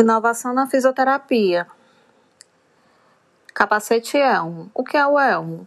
[0.00, 1.66] Inovação na fisioterapia.
[3.52, 4.70] Capacete elmo.
[4.72, 5.66] O que é o elmo?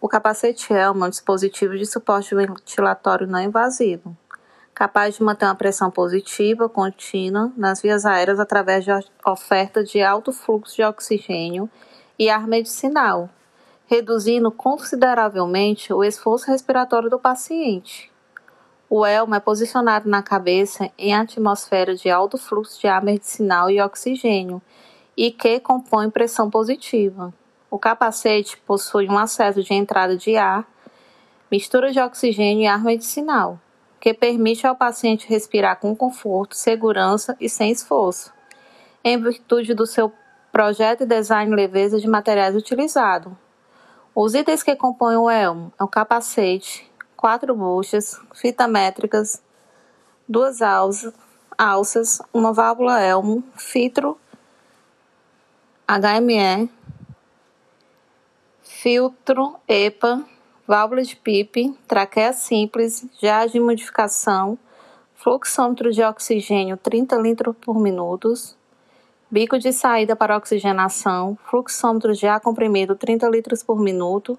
[0.00, 4.16] O capacete elmo é um dispositivo de suporte ventilatório não invasivo,
[4.74, 8.90] capaz de manter uma pressão positiva contínua nas vias aéreas através de
[9.24, 11.70] oferta de alto fluxo de oxigênio
[12.18, 13.30] e ar medicinal,
[13.86, 18.10] reduzindo consideravelmente o esforço respiratório do paciente.
[18.88, 23.80] O elmo é posicionado na cabeça em atmosfera de alto fluxo de ar medicinal e
[23.80, 24.62] oxigênio
[25.16, 27.34] e que compõe pressão positiva.
[27.68, 30.64] O capacete possui um acesso de entrada de ar,
[31.50, 33.58] mistura de oxigênio e ar medicinal,
[33.98, 38.32] que permite ao paciente respirar com conforto, segurança e sem esforço,
[39.02, 40.12] em virtude do seu
[40.52, 43.32] projeto e design leveza de materiais utilizados.
[44.14, 49.42] Os itens que compõem o elmo é o capacete, quatro buchas, fita métricas,
[50.28, 51.14] duas alças,
[51.56, 54.18] alças uma válvula elmo, filtro
[55.88, 56.68] HME,
[58.62, 60.24] filtro EPA,
[60.66, 64.58] válvula de PIP, traqueia simples, jazz de modificação,
[65.14, 68.34] fluxômetro de oxigênio 30 litros por minuto,
[69.30, 74.38] bico de saída para oxigenação, fluxômetro de ar comprimido 30 litros por minuto,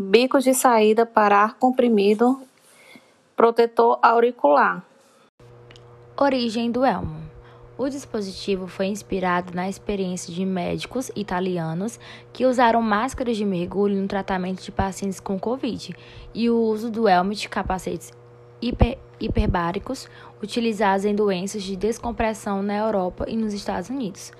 [0.00, 2.40] bico de saída para ar comprimido,
[3.34, 4.84] protetor auricular.
[6.16, 7.20] Origem do elmo.
[7.76, 11.98] O dispositivo foi inspirado na experiência de médicos italianos
[12.32, 15.92] que usaram máscaras de mergulho no tratamento de pacientes com Covid
[16.32, 18.12] e o uso do helmet capacetes
[18.62, 20.08] hiper, hiperbáricos
[20.40, 24.30] utilizados em doenças de descompressão na Europa e nos Estados Unidos.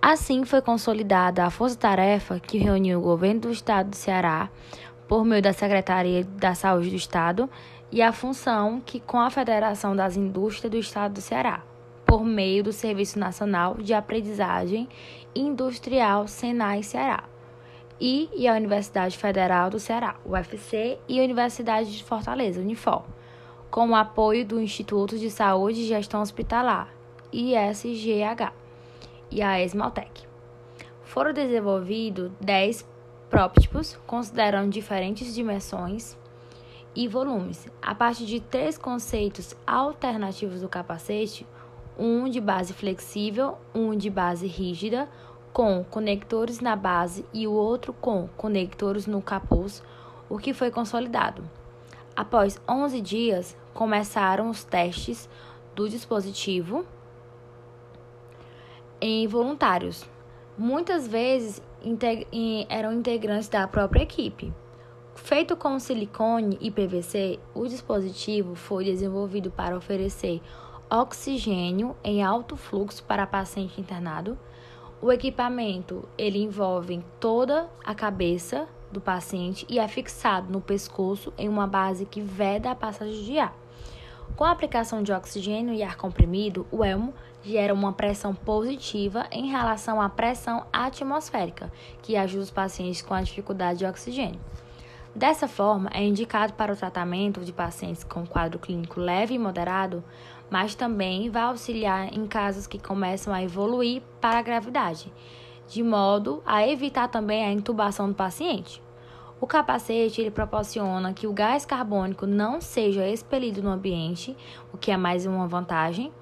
[0.00, 4.48] Assim foi consolidada a força-tarefa que reuniu o governo do estado do Ceará,
[5.08, 7.50] por meio da Secretaria da Saúde do Estado,
[7.90, 11.64] e a função que com a Federação das Indústrias do Estado do Ceará,
[12.06, 14.88] por meio do Serviço Nacional de Aprendizagem
[15.34, 17.24] Industrial Senai Ceará,
[18.00, 23.02] e, e a Universidade Federal do Ceará, UFC, e a Universidade de Fortaleza, Unifor,
[23.68, 26.88] com o apoio do Instituto de Saúde e Gestão Hospitalar,
[27.32, 28.67] ISGH
[29.30, 30.26] e a Esmaltec.
[31.02, 32.86] Foram desenvolvidos 10
[33.28, 36.16] prótipos, considerando diferentes dimensões
[36.94, 41.46] e volumes, a partir de três conceitos alternativos do capacete,
[41.98, 45.08] um de base flexível, um de base rígida,
[45.52, 49.82] com conectores na base e o outro com conectores no capuz,
[50.28, 51.42] o que foi consolidado.
[52.14, 55.28] Após 11 dias, começaram os testes
[55.74, 56.84] do dispositivo
[59.00, 60.04] em voluntários.
[60.56, 62.26] Muitas vezes integ
[62.68, 64.52] eram integrantes da própria equipe.
[65.14, 70.40] Feito com silicone e PVC, o dispositivo foi desenvolvido para oferecer
[70.90, 74.38] oxigênio em alto fluxo para paciente internado.
[75.02, 81.48] O equipamento ele envolve toda a cabeça do paciente e é fixado no pescoço em
[81.48, 83.54] uma base que veda a passagem de ar.
[84.36, 87.12] Com a aplicação de oxigênio e ar comprimido, o elmo
[87.42, 91.72] gera uma pressão positiva em relação à pressão atmosférica,
[92.02, 94.40] que ajuda os pacientes com a dificuldade de oxigênio.
[95.14, 100.04] Dessa forma, é indicado para o tratamento de pacientes com quadro clínico leve e moderado,
[100.50, 105.12] mas também vai auxiliar em casos que começam a evoluir para a gravidade,
[105.66, 108.82] de modo a evitar também a intubação do paciente.
[109.40, 114.36] O capacete ele proporciona que o gás carbônico não seja expelido no ambiente,
[114.72, 116.12] o que é mais uma vantagem.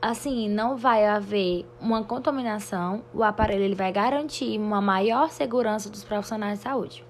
[0.00, 6.04] Assim, não vai haver uma contaminação, o aparelho ele vai garantir uma maior segurança dos
[6.04, 7.04] profissionais de saúde.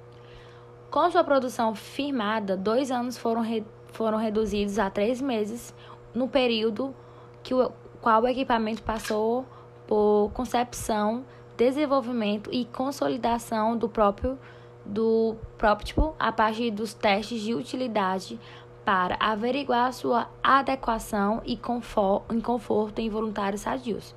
[0.91, 5.75] Com sua produção firmada, dois anos foram, re, foram reduzidos a três meses
[6.15, 6.95] no período
[7.43, 9.45] que o qual o equipamento passou
[9.87, 11.25] por concepção,
[11.57, 14.39] desenvolvimento e consolidação do próprio
[14.87, 18.39] do prótotipo a partir dos testes de utilidade
[18.85, 24.15] para averiguar sua adequação e conforto em voluntários sadios.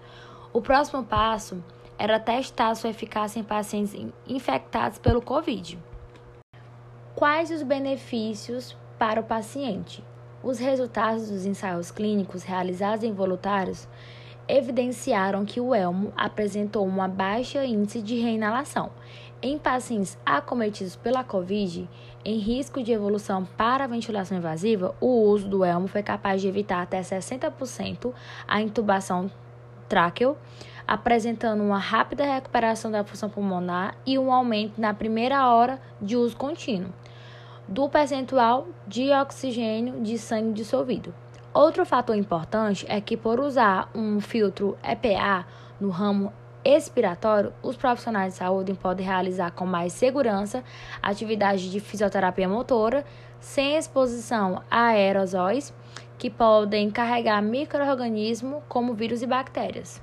[0.54, 1.64] O próximo passo
[1.98, 3.96] era testar sua eficácia em pacientes
[4.28, 5.78] infectados pelo Covid.
[7.16, 10.04] Quais os benefícios para o paciente?
[10.42, 13.88] Os resultados dos ensaios clínicos realizados em voluntários
[14.48, 18.90] evidenciaram que o elmo apresentou uma baixa índice de reinalação.
[19.42, 21.90] Em pacientes acometidos pela Covid,
[22.26, 26.82] em risco de evolução para ventilação invasiva, o uso do elmo foi capaz de evitar
[26.82, 28.14] até 60%
[28.46, 29.32] a intubação
[29.88, 30.36] tráqueo,
[30.86, 36.36] apresentando uma rápida recuperação da função pulmonar e um aumento na primeira hora de uso
[36.36, 36.92] contínuo
[37.66, 41.14] do percentual de oxigênio de sangue dissolvido.
[41.54, 45.46] Outro fator importante é que, por usar um filtro EPA
[45.80, 46.34] no ramo
[46.64, 50.64] expiratório, os profissionais de saúde podem realizar com mais segurança
[51.02, 53.06] atividades de fisioterapia motora,
[53.40, 55.74] sem exposição a aerosóis
[56.18, 59.98] que podem carregar micro-organismos como vírus e bactérias.